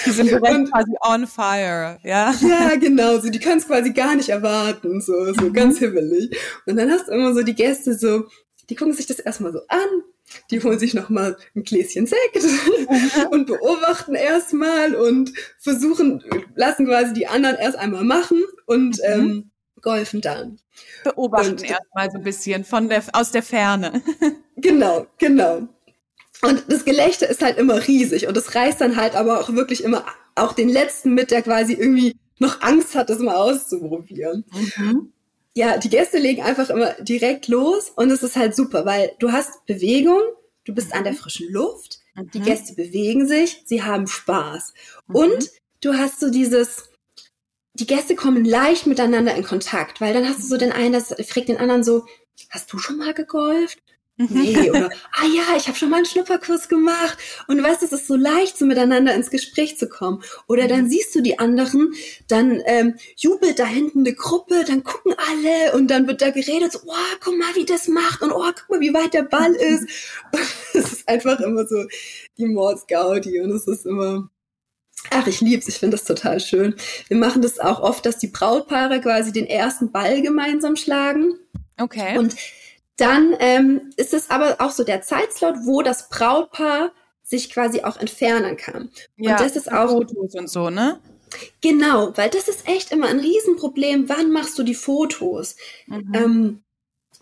[0.06, 2.34] Die sind direkt quasi on fire, ja?
[2.42, 5.54] Ja, genau, so, die können es quasi gar nicht erwarten, so, so mhm.
[5.54, 6.36] ganz himmelig.
[6.66, 8.26] Und dann hast du immer so die Gäste so,
[8.70, 10.04] die gucken sich das erstmal so an,
[10.52, 12.44] die holen sich nochmal ein Gläschen Sekt
[13.32, 16.24] und beobachten erstmal und versuchen,
[16.56, 19.04] lassen quasi die anderen erst einmal machen und mhm.
[19.04, 20.60] ähm, golfen dann.
[21.04, 24.02] Beobachten erstmal so ein bisschen von der, aus der Ferne.
[24.56, 25.68] genau, genau.
[26.42, 29.84] Und das Gelächter ist halt immer riesig und es reißt dann halt aber auch wirklich
[29.84, 34.46] immer auch den letzten mit, der quasi irgendwie noch Angst hat, das mal auszuprobieren.
[34.78, 35.13] Mhm
[35.56, 39.32] ja, die Gäste legen einfach immer direkt los und es ist halt super, weil du
[39.32, 40.22] hast Bewegung,
[40.66, 41.18] du bist an der mhm.
[41.18, 42.32] frischen Luft, mhm.
[42.32, 44.74] die Gäste bewegen sich, sie haben Spaß.
[45.08, 45.16] Mhm.
[45.16, 46.90] Und du hast so dieses,
[47.76, 51.14] die Gäste kommen leicht miteinander in Kontakt, weil dann hast du so den einen, das
[51.28, 52.06] fragt den anderen so,
[52.50, 53.80] hast du schon mal gegolft?
[54.18, 54.28] Mhm.
[54.30, 57.18] Nee, oder, ah ja, ich habe schon mal einen Schnupperkurs gemacht.
[57.48, 60.22] Und du weißt, es ist so leicht, so miteinander ins Gespräch zu kommen.
[60.48, 60.90] Oder dann mhm.
[60.90, 61.94] siehst du die anderen,
[62.28, 66.74] dann ähm, jubelt da hinten eine Gruppe, dann gucken alle und dann wird da geredet,
[66.74, 69.54] so, oh, guck mal, wie das macht und oh, guck mal, wie weit der Ball
[69.54, 69.88] ist.
[70.74, 71.84] es ist einfach immer so
[72.38, 74.30] die Mordsgaudi und es ist immer,
[75.10, 76.76] Ach, ich lieb's, ich finde das total schön.
[77.10, 81.34] Wir machen das auch oft, dass die Brautpaare quasi den ersten Ball gemeinsam schlagen.
[81.78, 82.18] Okay.
[82.18, 82.36] Und
[82.98, 86.92] dann ähm, ist es aber auch so der Zeitslot, wo das Brautpaar
[87.24, 88.90] sich quasi auch entfernen kann.
[89.18, 91.00] Ja, und das ist auch Fotos und so, ne?
[91.62, 94.08] Genau, weil das ist echt immer ein Riesenproblem.
[94.10, 95.56] Wann machst du die Fotos?
[95.88, 96.12] Mhm.
[96.14, 96.64] Ähm,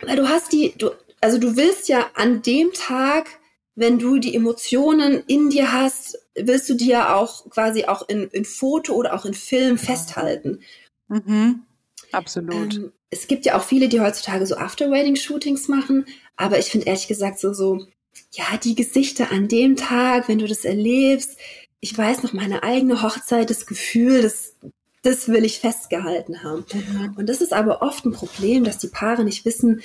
[0.02, 3.40] weil du hast die, du, also du willst ja an dem Tag,
[3.76, 8.28] wenn du die Emotionen in dir hast, willst du die ja auch quasi auch in,
[8.30, 10.62] in Foto oder auch in Film festhalten.
[11.08, 11.62] Mhm.
[12.12, 12.76] Absolut.
[12.76, 16.06] Ähm, es gibt ja auch viele, die heutzutage so After-Wedding-Shootings machen,
[16.38, 17.86] aber ich finde ehrlich gesagt so, so,
[18.32, 21.38] ja, die Gesichter an dem Tag, wenn du das erlebst,
[21.80, 24.56] ich weiß noch meine eigene Hochzeit, das Gefühl, das,
[25.02, 26.66] das will ich festgehalten haben.
[26.74, 27.16] Mhm.
[27.18, 29.82] Und das ist aber oft ein Problem, dass die Paare nicht wissen,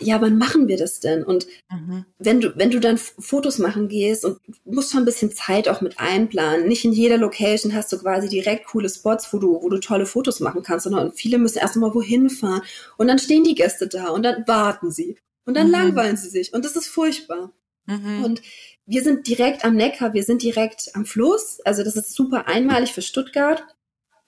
[0.00, 1.22] ja, wann machen wir das denn?
[1.22, 2.04] Und mhm.
[2.18, 5.80] wenn du, wenn du dann Fotos machen gehst und musst schon ein bisschen Zeit auch
[5.80, 6.68] mit einplanen.
[6.68, 10.06] Nicht in jeder Location hast du quasi direkt coole Spots, wo du, wo du tolle
[10.06, 12.62] Fotos machen kannst, sondern viele müssen erst mal wohin fahren.
[12.96, 15.16] Und dann stehen die Gäste da und dann warten sie.
[15.44, 15.72] Und dann mhm.
[15.72, 16.52] langweilen sie sich.
[16.52, 17.52] Und das ist furchtbar.
[17.86, 18.24] Mhm.
[18.24, 18.42] Und
[18.86, 21.60] wir sind direkt am Neckar, wir sind direkt am Fluss.
[21.64, 23.62] Also das ist super einmalig für Stuttgart.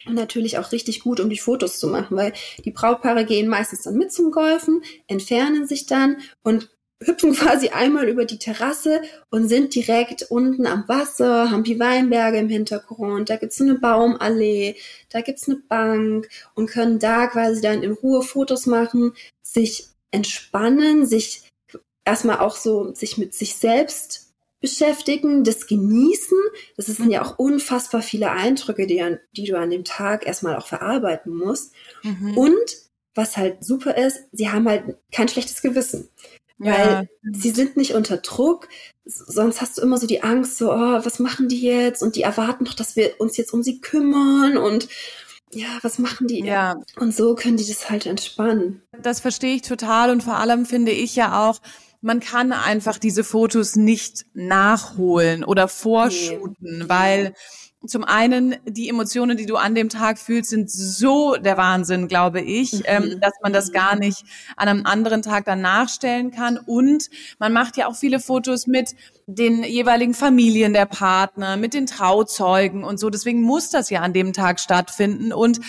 [0.07, 2.33] Und natürlich auch richtig gut, um die Fotos zu machen, weil
[2.65, 6.71] die Brautpaare gehen meistens dann mit zum Golfen, entfernen sich dann und
[7.03, 12.39] hüpfen quasi einmal über die Terrasse und sind direkt unten am Wasser, haben die Weinberge
[12.39, 14.77] im Hintergrund, da gibt's eine Baumallee,
[15.11, 21.07] da gibt's eine Bank und können da quasi dann in Ruhe Fotos machen, sich entspannen,
[21.07, 21.43] sich
[22.05, 24.30] erstmal auch so sich mit sich selbst
[24.61, 26.39] beschäftigen, das genießen.
[26.77, 30.57] Das sind ja auch unfassbar viele Eindrücke, die, an, die du an dem Tag erstmal
[30.57, 31.73] auch verarbeiten musst.
[32.03, 32.37] Mhm.
[32.37, 32.77] Und
[33.15, 36.09] was halt super ist, sie haben halt kein schlechtes Gewissen.
[36.59, 36.73] Ja.
[36.73, 38.69] Weil sie sind nicht unter Druck,
[39.07, 42.03] sonst hast du immer so die Angst, so, oh, was machen die jetzt?
[42.03, 44.89] Und die erwarten doch, dass wir uns jetzt um sie kümmern und
[45.53, 46.45] ja, was machen die?
[46.45, 46.77] Ja.
[46.97, 48.83] Und so können die das halt entspannen.
[49.03, 51.61] Das verstehe ich total und vor allem finde ich ja auch,
[52.01, 56.89] man kann einfach diese Fotos nicht nachholen oder vorschuten, nee.
[56.89, 57.35] weil
[57.87, 62.43] zum einen die Emotionen, die du an dem Tag fühlst, sind so der Wahnsinn, glaube
[62.43, 62.83] ich, mhm.
[62.85, 64.23] ähm, dass man das gar nicht
[64.57, 66.59] an einem anderen Tag dann nachstellen kann.
[66.59, 67.09] Und
[67.39, 68.95] man macht ja auch viele Fotos mit
[69.27, 73.09] den jeweiligen Familien der Partner, mit den Trauzeugen und so.
[73.09, 75.33] Deswegen muss das ja an dem Tag stattfinden.
[75.33, 75.61] Und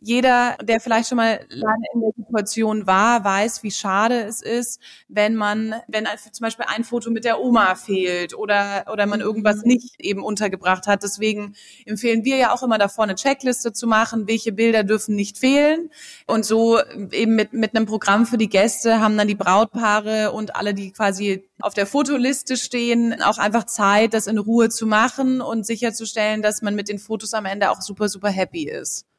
[0.00, 4.80] jeder, der vielleicht schon mal lange in der Situation war, weiß, wie schade es ist,
[5.08, 9.58] wenn man, wenn zum Beispiel ein Foto mit der Oma fehlt oder, oder man irgendwas
[9.58, 9.72] mhm.
[9.72, 11.02] nicht eben untergebracht hat.
[11.02, 15.38] Deswegen empfehlen wir ja auch immer davor, eine Checkliste zu machen, welche Bilder dürfen nicht
[15.38, 15.90] fehlen.
[16.26, 16.78] Und so
[17.12, 20.92] eben mit, mit einem Programm für die Gäste haben dann die Brautpaare und alle, die
[20.92, 26.40] quasi auf der Fotoliste stehen, auch einfach Zeit, das in Ruhe zu machen und sicherzustellen,
[26.40, 29.09] dass man mit den Fotos am Ende auch super, super happy ist.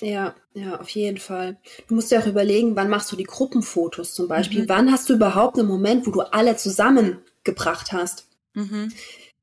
[0.00, 1.58] Ja, ja, auf jeden Fall.
[1.88, 4.62] Du musst dir auch überlegen, wann machst du die Gruppenfotos zum Beispiel?
[4.62, 4.68] Mhm.
[4.68, 8.26] Wann hast du überhaupt einen Moment, wo du alle zusammengebracht hast?
[8.54, 8.92] Mhm.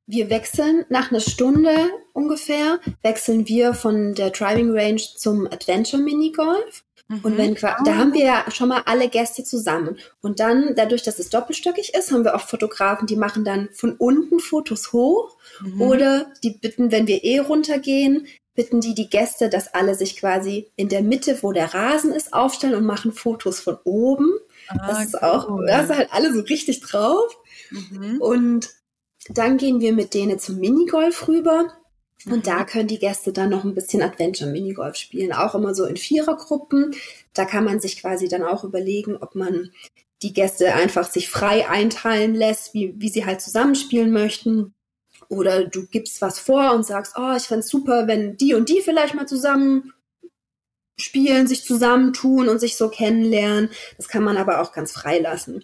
[0.07, 1.75] Wir wechseln nach einer Stunde
[2.13, 6.83] ungefähr, wechseln wir von der Driving Range zum Adventure Minigolf.
[7.09, 7.19] Mhm.
[7.23, 9.97] Und wenn da haben wir ja schon mal alle Gäste zusammen.
[10.21, 13.95] Und dann, dadurch, dass es doppelstöckig ist, haben wir auch Fotografen, die machen dann von
[13.95, 15.37] unten Fotos hoch.
[15.61, 15.81] Mhm.
[15.81, 20.71] Oder die bitten, wenn wir eh runtergehen, bitten die die Gäste, dass alle sich quasi
[20.75, 24.31] in der Mitte, wo der Rasen ist, aufstellen und machen Fotos von oben.
[24.67, 25.19] Ah, das ist cool.
[25.21, 27.37] auch, da sind halt alle so richtig drauf.
[27.69, 28.19] Mhm.
[28.19, 28.69] Und
[29.29, 31.71] dann gehen wir mit denen zum Minigolf rüber.
[32.25, 32.33] Mhm.
[32.33, 35.85] Und da können die Gäste dann noch ein bisschen Adventure Minigolf spielen, auch immer so
[35.85, 36.95] in Vierergruppen.
[37.35, 39.71] Da kann man sich quasi dann auch überlegen, ob man
[40.23, 44.73] die Gäste einfach sich frei einteilen lässt, wie, wie sie halt zusammenspielen möchten.
[45.29, 48.81] Oder du gibst was vor und sagst, oh, ich fände super, wenn die und die
[48.81, 49.93] vielleicht mal zusammen
[50.99, 53.69] spielen, sich zusammentun und sich so kennenlernen.
[53.97, 55.63] Das kann man aber auch ganz frei lassen.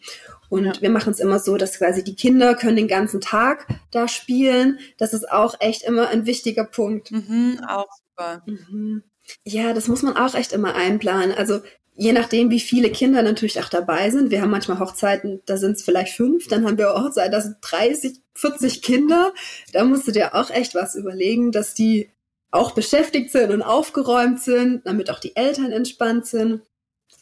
[0.50, 0.82] Und ja.
[0.82, 4.80] wir machen es immer so, dass quasi die Kinder können den ganzen Tag da spielen.
[4.98, 7.12] Das ist auch echt immer ein wichtiger Punkt.
[7.12, 8.44] Mhm, auch super.
[8.46, 9.04] Mhm.
[9.44, 11.32] Ja, das muss man auch echt immer einplanen.
[11.32, 11.62] Also
[11.96, 14.32] je nachdem, wie viele Kinder natürlich auch dabei sind.
[14.32, 17.58] Wir haben manchmal Hochzeiten, da sind es vielleicht fünf, dann haben wir Hochzeiten, da sind
[17.62, 19.34] 30, 40 Kinder.
[19.72, 22.10] Da musst du dir auch echt was überlegen, dass die
[22.52, 26.62] auch beschäftigt sind und aufgeräumt sind, damit auch die Eltern entspannt sind.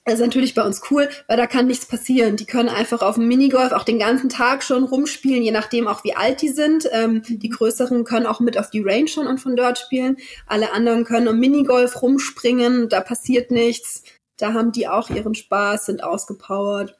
[0.04, 2.36] Das ist natürlich bei uns cool, weil da kann nichts passieren.
[2.36, 6.04] Die können einfach auf dem Minigolf auch den ganzen Tag schon rumspielen, je nachdem auch
[6.04, 6.90] wie alt die sind.
[6.92, 10.18] Ähm, die größeren können auch mit auf die Range schon und von dort spielen.
[10.48, 14.04] Alle anderen können am Minigolf rumspringen, da passiert nichts.
[14.42, 16.98] Da haben die auch ihren Spaß, sind ausgepowert.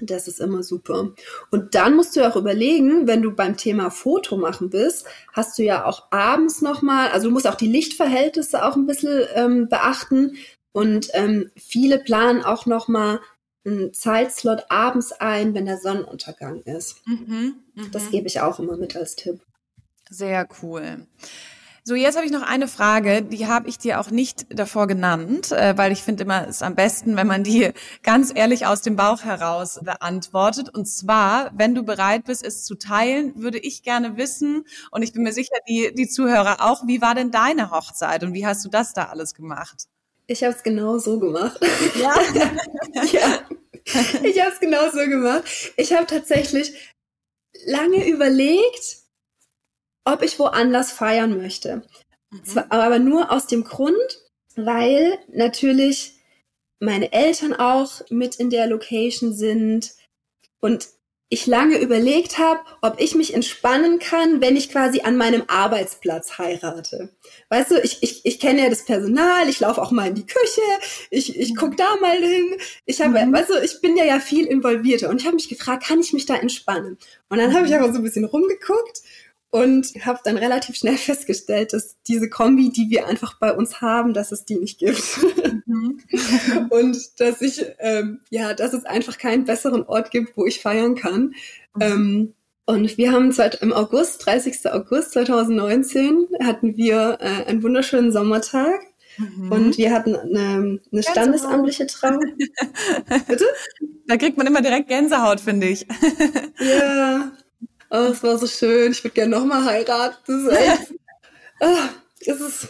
[0.00, 1.12] Das ist immer super.
[1.50, 5.62] Und dann musst du auch überlegen, wenn du beim Thema Foto machen bist, hast du
[5.62, 10.36] ja auch abends nochmal, also du musst auch die Lichtverhältnisse auch ein bisschen ähm, beachten.
[10.72, 13.20] Und ähm, viele planen auch nochmal
[13.64, 17.06] einen Zeitslot abends ein, wenn der Sonnenuntergang ist.
[17.06, 17.86] Mhm, mh.
[17.92, 19.40] Das gebe ich auch immer mit als Tipp.
[20.10, 21.06] Sehr cool.
[21.88, 25.52] So, jetzt habe ich noch eine Frage, die habe ich dir auch nicht davor genannt,
[25.52, 27.70] äh, weil ich finde immer, es ist am besten, wenn man die
[28.02, 30.68] ganz ehrlich aus dem Bauch heraus beantwortet.
[30.74, 35.12] Und zwar, wenn du bereit bist, es zu teilen, würde ich gerne wissen, und ich
[35.12, 38.64] bin mir sicher, die, die Zuhörer auch, wie war denn deine Hochzeit und wie hast
[38.64, 39.84] du das da alles gemacht?
[40.26, 41.60] Ich habe es genau so gemacht.
[42.00, 42.16] Ja.
[43.12, 43.38] ja.
[44.24, 45.44] Ich habe es genau so gemacht.
[45.76, 46.96] Ich habe tatsächlich
[47.64, 49.05] lange überlegt,
[50.06, 51.82] ob ich woanders feiern möchte.
[52.30, 52.44] Mhm.
[52.44, 53.96] Zwar, aber nur aus dem Grund,
[54.56, 56.14] weil natürlich
[56.80, 59.94] meine Eltern auch mit in der Location sind
[60.60, 60.88] und
[61.28, 66.38] ich lange überlegt habe, ob ich mich entspannen kann, wenn ich quasi an meinem Arbeitsplatz
[66.38, 67.16] heirate.
[67.48, 70.26] Weißt du, ich, ich, ich kenne ja das Personal, ich laufe auch mal in die
[70.26, 70.60] Küche,
[71.10, 72.56] ich, ich guck da mal hin.
[72.84, 73.32] Ich habe, mhm.
[73.32, 76.12] weißt du, ich bin ja ja viel involvierter und ich habe mich gefragt, kann ich
[76.12, 76.96] mich da entspannen?
[77.28, 79.02] Und dann habe ich aber so ein bisschen rumgeguckt
[79.50, 84.12] und habe dann relativ schnell festgestellt, dass diese Kombi, die wir einfach bei uns haben,
[84.14, 85.02] dass es die nicht gibt.
[85.66, 86.00] Mhm.
[86.70, 90.94] und dass ich, ähm, ja, dass es einfach keinen besseren Ort gibt, wo ich feiern
[90.94, 91.34] kann.
[91.74, 91.80] Mhm.
[91.80, 92.34] Ähm,
[92.68, 94.72] und wir haben seit im August, 30.
[94.72, 98.80] August 2019, hatten wir äh, einen wunderschönen Sommertag.
[99.18, 99.52] Mhm.
[99.52, 102.20] Und wir hatten eine, eine standesamtliche Trauung.
[103.28, 103.44] Bitte?
[104.06, 105.86] Da kriegt man immer direkt Gänsehaut, finde ich.
[106.58, 107.32] ja,
[107.90, 108.92] Oh, es war so schön.
[108.92, 110.16] Ich würde gerne nochmal heiraten.
[110.26, 111.00] Das ist echt.
[111.60, 111.76] oh,
[112.20, 112.68] es ist.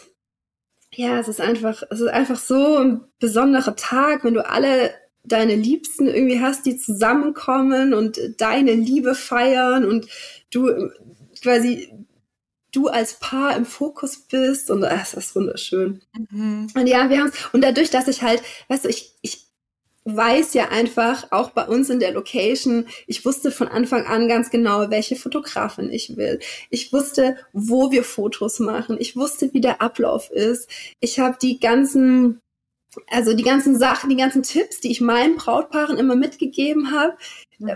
[0.92, 5.56] Ja, es ist einfach, es ist einfach so ein besonderer Tag, wenn du alle deine
[5.56, 10.06] Liebsten irgendwie hast, die zusammenkommen und deine Liebe feiern und
[10.50, 10.90] du
[11.42, 11.92] quasi
[12.72, 16.02] du als Paar im Fokus bist und ach, es ist wunderschön.
[16.30, 16.68] Mhm.
[16.74, 19.45] Und ja, wir haben und dadurch, dass ich halt, weißt du, ich, ich
[20.06, 24.50] weiß ja einfach, auch bei uns in der Location, ich wusste von Anfang an ganz
[24.50, 26.38] genau, welche Fotografin ich will.
[26.70, 28.96] Ich wusste, wo wir Fotos machen.
[29.00, 30.70] Ich wusste, wie der Ablauf ist.
[31.00, 32.40] Ich habe die ganzen,
[33.08, 37.16] also die ganzen Sachen, die ganzen Tipps, die ich meinen Brautpaaren immer mitgegeben habe.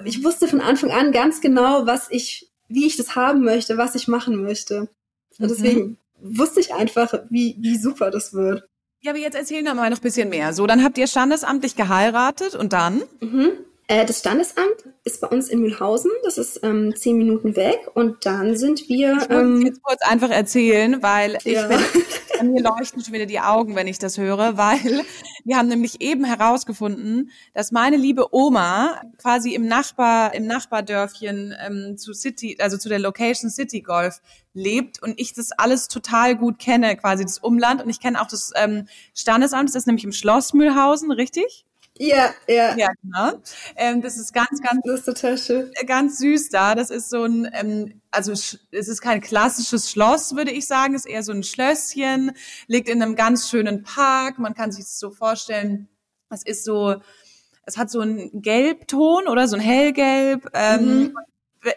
[0.04, 3.96] Ich wusste von Anfang an ganz genau, was ich, wie ich das haben möchte, was
[3.96, 4.88] ich machen möchte.
[5.38, 5.48] Und mhm.
[5.48, 6.38] deswegen mhm.
[6.38, 8.68] wusste ich einfach, wie, wie super das wird.
[9.02, 10.52] Ja, aber jetzt erzählen wir mal noch ein bisschen mehr.
[10.52, 13.02] So, dann habt ihr standesamtlich geheiratet und dann?
[13.20, 13.52] Mhm.
[13.86, 16.10] Äh, das Standesamt ist bei uns in Mühlhausen.
[16.22, 17.88] Das ist ähm, zehn Minuten weg.
[17.94, 19.14] Und dann sind wir.
[19.14, 21.66] Ich muss ähm, jetzt kurz einfach erzählen, weil ich ja.
[21.66, 21.78] bin,
[22.40, 25.04] bei mir leuchten schon wieder die Augen, wenn ich das höre, weil
[25.44, 31.98] wir haben nämlich eben herausgefunden, dass meine liebe Oma quasi im Nachbar, im Nachbardörfchen ähm,
[31.98, 34.20] zu City, also zu der Location City Golf
[34.54, 38.26] lebt und ich das alles total gut kenne, quasi das Umland und ich kenne auch
[38.26, 41.66] das ähm, Standesamt, das ist nämlich im Schloss Mühlhausen, richtig?
[42.02, 42.74] Ja, ja.
[42.78, 43.42] Ja, genau.
[43.76, 45.70] Ähm, das ist ganz, ganz, das ist total schön.
[45.86, 46.74] ganz süß da.
[46.74, 50.94] Das ist so ein, ähm, also es ist kein klassisches Schloss, würde ich sagen.
[50.94, 52.32] Es ist eher so ein Schlösschen,
[52.68, 54.38] liegt in einem ganz schönen Park.
[54.38, 55.90] Man kann sich das so vorstellen.
[56.30, 56.96] Es ist so,
[57.66, 60.48] es hat so einen Gelbton oder so ein Hellgelb.
[60.54, 61.14] Ähm, mhm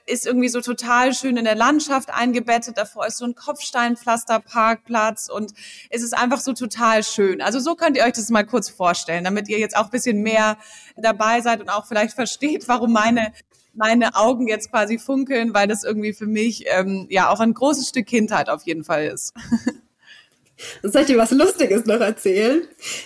[0.06, 2.78] ist irgendwie so total schön in der Landschaft eingebettet.
[2.78, 5.54] Davor ist so ein Kopfsteinpflasterparkplatz und
[5.90, 7.42] es ist einfach so total schön.
[7.42, 10.22] Also so könnt ihr euch das mal kurz vorstellen, damit ihr jetzt auch ein bisschen
[10.22, 10.58] mehr
[10.96, 13.34] dabei seid und auch vielleicht versteht, warum meine
[13.76, 17.90] meine Augen jetzt quasi funkeln, weil das irgendwie für mich ähm, ja auch ein großes
[17.90, 19.34] Stück Kindheit auf jeden Fall ist.
[20.84, 22.62] Soll ich dir was Lustiges noch erzählen?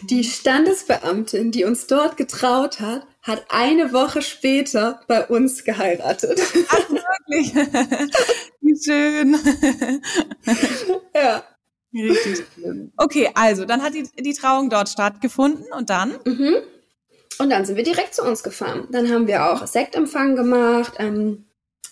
[0.10, 6.42] Die Standesbeamtin, die uns dort getraut hat, hat eine Woche später bei uns geheiratet.
[6.70, 7.54] Ach, wirklich?
[8.62, 9.38] Wie schön.
[11.14, 11.44] ja.
[11.94, 12.92] Richtig schön.
[12.98, 16.18] Okay, also dann hat die, die Trauung dort stattgefunden und dann?
[16.26, 16.58] Mhm.
[17.40, 18.88] Und dann sind wir direkt zu uns gefahren.
[18.92, 20.94] Dann haben wir auch Sektempfang gemacht.
[20.98, 21.46] Ähm,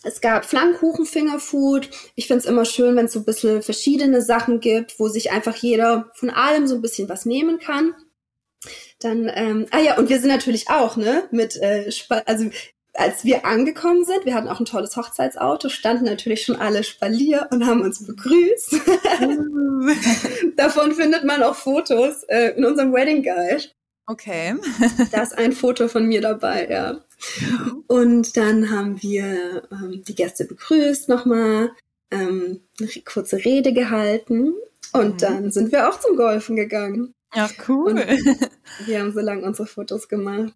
[0.04, 1.90] es gab Flammkuchen, Fingerfood.
[2.16, 5.32] Ich finde es immer schön, wenn es so ein bisschen verschiedene Sachen gibt, wo sich
[5.32, 7.94] einfach jeder von allem so ein bisschen was nehmen kann.
[9.00, 11.90] Dann, ähm, ah ja, und wir sind natürlich auch, ne, mit, äh,
[12.26, 12.50] also
[12.94, 17.48] als wir angekommen sind, wir hatten auch ein tolles Hochzeitsauto, standen natürlich schon alle Spalier
[17.52, 18.76] und haben uns begrüßt.
[20.56, 23.64] Davon findet man auch Fotos äh, in unserem Wedding Guide.
[24.08, 24.56] Okay.
[25.12, 27.02] da ist ein Foto von mir dabei, ja.
[27.88, 31.72] Und dann haben wir ähm, die Gäste begrüßt nochmal,
[32.12, 34.54] ähm, eine kurze Rede gehalten
[34.94, 35.18] und mhm.
[35.18, 37.14] dann sind wir auch zum Golfen gegangen.
[37.36, 37.92] Ach, cool.
[37.92, 40.54] Und wir haben so lange unsere Fotos gemacht.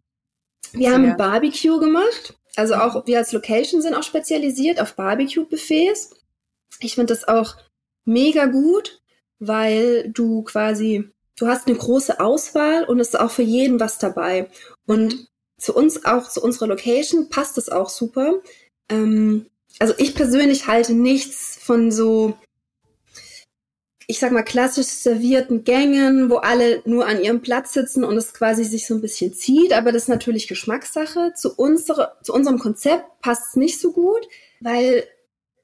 [0.72, 2.36] Wir haben ein Barbecue gemacht.
[2.56, 6.15] Also auch wir als Location sind auch spezialisiert auf Barbecue-Buffets.
[6.80, 7.56] Ich finde das auch
[8.06, 9.02] mega gut,
[9.39, 13.98] weil du quasi, du hast eine große Auswahl und es ist auch für jeden was
[13.98, 14.50] dabei.
[14.86, 15.28] Und mhm.
[15.58, 18.42] zu uns auch, zu unserer Location passt es auch super.
[18.89, 19.48] Ähm,
[19.80, 22.38] also ich persönlich halte nichts von so
[24.10, 28.34] ich sag mal, klassisch servierten Gängen, wo alle nur an ihrem Platz sitzen und es
[28.34, 29.72] quasi sich so ein bisschen zieht.
[29.72, 31.34] Aber das ist natürlich Geschmackssache.
[31.36, 34.28] Zu, unsere, zu unserem Konzept passt es nicht so gut,
[34.62, 35.04] weil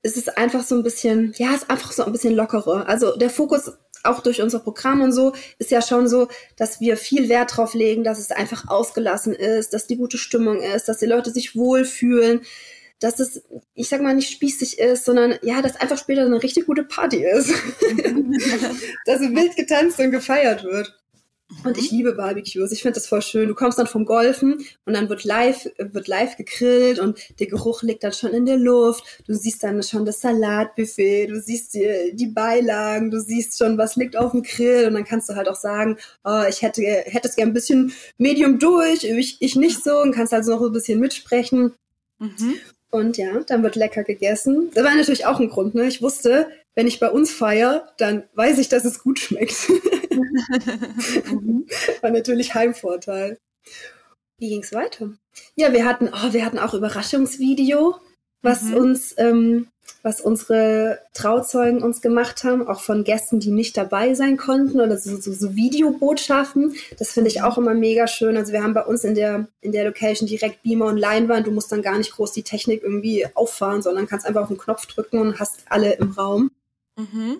[0.04, 2.88] es ist einfach so ein bisschen, ja, es ist einfach so ein bisschen lockerer.
[2.88, 3.72] Also der Fokus
[4.04, 7.74] auch durch unser Programm und so ist ja schon so, dass wir viel Wert drauf
[7.74, 11.56] legen, dass es einfach ausgelassen ist, dass die gute Stimmung ist, dass die Leute sich
[11.56, 12.42] wohlfühlen
[13.00, 16.66] dass es, ich sag mal, nicht spießig ist, sondern ja, dass einfach später eine richtig
[16.66, 17.50] gute Party ist.
[19.06, 20.94] dass wild getanzt und gefeiert wird.
[21.64, 21.98] Und ich mhm.
[21.98, 22.72] liebe Barbecues.
[22.72, 23.48] Ich finde das voll schön.
[23.48, 27.84] Du kommst dann vom Golfen und dann wird live, wird live gegrillt und der Geruch
[27.84, 29.04] liegt dann schon in der Luft.
[29.28, 33.96] Du siehst dann schon das Salatbuffet, du siehst die, die Beilagen, du siehst schon, was
[33.96, 37.28] liegt auf dem Grill und dann kannst du halt auch sagen, oh, ich hätte, hätte
[37.28, 40.74] es gern ein bisschen Medium durch, ich, ich nicht so und kannst also noch ein
[40.74, 41.74] bisschen mitsprechen.
[42.18, 42.56] Mhm.
[42.92, 44.70] Und ja, dann wird lecker gegessen.
[44.74, 45.88] Das war natürlich auch ein Grund, ne?
[45.88, 49.70] Ich wusste, wenn ich bei uns feiere, dann weiß ich, dass es gut schmeckt.
[52.02, 53.38] war natürlich Heimvorteil.
[54.38, 55.14] Wie ging's weiter?
[55.56, 57.96] Ja, wir hatten, oh, wir hatten auch Überraschungsvideo,
[58.42, 58.74] was mhm.
[58.76, 59.70] uns ähm,
[60.04, 64.98] was unsere Trauzeugen uns gemacht haben, auch von Gästen, die nicht dabei sein konnten oder
[64.98, 66.76] so, so, so Videobotschaften.
[67.00, 68.38] Das finde ich auch immer mega schön.
[68.38, 71.48] Also wir haben bei uns in der, in der Location direkt Beamer und Leinwand.
[71.48, 74.60] Du musst dann gar nicht groß die Technik irgendwie auffahren, sondern kannst einfach auf den
[74.60, 76.52] Knopf drücken und hast alle im Raum.
[76.96, 77.40] Mhm.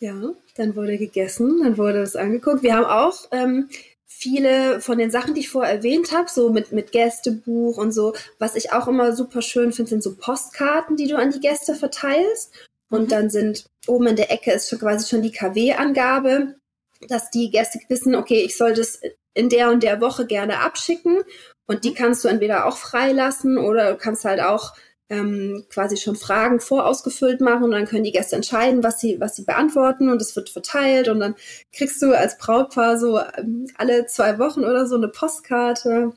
[0.00, 0.14] Ja,
[0.56, 2.62] dann wurde gegessen, dann wurde es angeguckt.
[2.62, 3.68] Wir haben auch ähm,
[4.12, 8.14] viele von den Sachen, die ich vorher erwähnt habe, so mit, mit Gästebuch und so,
[8.38, 11.74] was ich auch immer super schön finde, sind so Postkarten, die du an die Gäste
[11.74, 12.52] verteilst.
[12.90, 13.08] Und mhm.
[13.08, 16.56] dann sind oben in der Ecke ist schon quasi schon die KW-Angabe,
[17.08, 19.00] dass die Gäste wissen, okay, ich soll das
[19.32, 21.20] in der und der Woche gerne abschicken.
[21.66, 21.94] Und die mhm.
[21.94, 24.74] kannst du entweder auch freilassen oder du kannst halt auch
[25.10, 29.34] ähm, quasi schon Fragen vorausgefüllt machen und dann können die Gäste entscheiden, was sie, was
[29.34, 31.34] sie beantworten und es wird verteilt und dann
[31.72, 36.12] kriegst du als Brautpaar so ähm, alle zwei Wochen oder so eine Postkarte.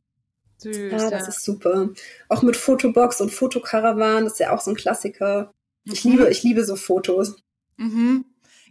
[0.60, 1.27] Süß, ja, das ja.
[1.27, 1.89] ist super.
[2.29, 5.51] Auch mit Fotobox und Fotokarawan, das ist ja auch so ein Klassiker.
[5.86, 6.12] Ich mhm.
[6.12, 7.36] liebe, ich liebe so Fotos.
[7.77, 8.25] Mhm.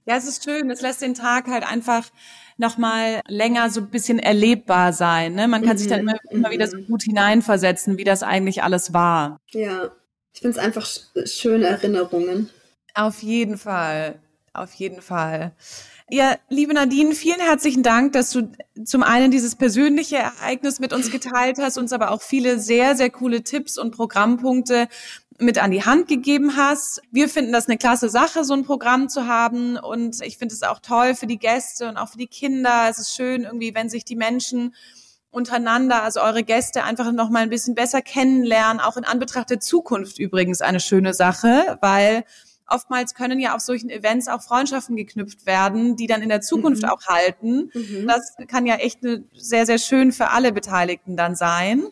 [0.05, 0.71] Ja, es ist schön.
[0.71, 2.09] Es lässt den Tag halt einfach
[2.57, 5.35] nochmal länger so ein bisschen erlebbar sein.
[5.35, 5.49] Ne?
[5.49, 5.79] Man kann mhm.
[5.79, 6.87] sich dann immer, immer wieder so mhm.
[6.87, 9.39] gut hineinversetzen, wie das eigentlich alles war.
[9.51, 9.93] Ja,
[10.33, 10.89] ich finde es einfach
[11.25, 12.51] schöne Erinnerungen.
[12.95, 14.19] Auf jeden Fall.
[14.55, 15.53] Auf jeden Fall.
[16.11, 18.53] Ja, liebe Nadine, vielen herzlichen Dank, dass du
[18.85, 23.09] zum einen dieses persönliche Ereignis mit uns geteilt hast, uns aber auch viele sehr, sehr
[23.09, 24.89] coole Tipps und Programmpunkte
[25.39, 27.01] mit an die Hand gegeben hast.
[27.11, 29.77] Wir finden das eine klasse Sache, so ein Programm zu haben.
[29.77, 32.89] Und ich finde es auch toll für die Gäste und auch für die Kinder.
[32.91, 34.75] Es ist schön irgendwie, wenn sich die Menschen
[35.33, 39.59] untereinander, also eure Gäste einfach noch mal ein bisschen besser kennenlernen, auch in Anbetracht der
[39.59, 42.25] Zukunft übrigens eine schöne Sache, weil
[42.69, 46.83] oftmals können ja auf solchen Events auch Freundschaften geknüpft werden, die dann in der Zukunft
[46.83, 46.89] mhm.
[46.89, 47.71] auch halten.
[47.75, 48.07] Mhm.
[48.07, 49.01] Das kann ja echt
[49.35, 51.83] sehr, sehr schön für alle Beteiligten dann sein.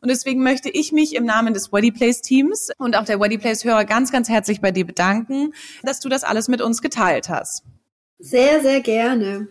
[0.00, 3.38] Und deswegen möchte ich mich im Namen des Weddy Place Teams und auch der Weddy
[3.38, 7.28] Place Hörer ganz, ganz herzlich bei dir bedanken, dass du das alles mit uns geteilt
[7.28, 7.64] hast.
[8.18, 9.48] Sehr, sehr gerne.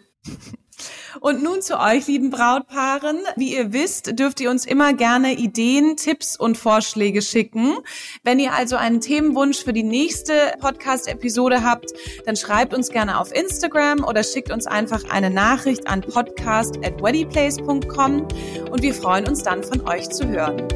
[1.20, 3.20] Und nun zu euch, lieben Brautpaaren.
[3.36, 7.78] Wie ihr wisst, dürft ihr uns immer gerne Ideen, Tipps und Vorschläge schicken.
[8.24, 11.92] Wenn ihr also einen Themenwunsch für die nächste Podcast-Episode habt,
[12.26, 17.02] dann schreibt uns gerne auf Instagram oder schickt uns einfach eine Nachricht an podcast at
[17.02, 18.28] weddyplace.com
[18.72, 20.68] und wir freuen uns dann von euch zu hören.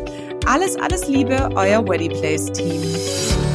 [0.46, 3.51] Alles, alles Liebe, euer Weddyplace Team.